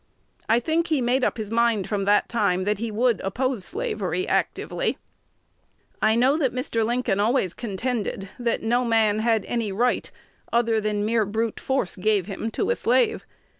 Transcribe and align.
I 0.49 0.59
think 0.59 0.87
he 0.87 0.99
made 0.99 1.23
up 1.23 1.37
his 1.37 1.51
mind 1.51 1.87
from 1.87 2.05
that 2.05 2.27
time 2.27 2.63
that 2.63 2.79
he 2.79 2.89
would 2.89 3.21
oppose 3.21 3.63
slavery 3.63 4.25
actively_. 4.25 4.97
I 6.01 6.15
know 6.15 6.37
that 6.39 6.55
Mr. 6.55 6.83
Lincoln 6.83 7.19
always 7.19 7.53
contended 7.53 8.27
that 8.39 8.63
no 8.63 8.83
man 8.83 9.19
had 9.19 9.45
any 9.45 9.71
right 9.71 10.09
other 10.51 10.81
than 10.81 11.05
mere 11.05 11.23
brute 11.27 11.59
force 11.59 11.95
gave 11.95 12.25
him 12.25 12.49
to 12.49 12.71
a 12.71 12.75
slave. 12.75 13.27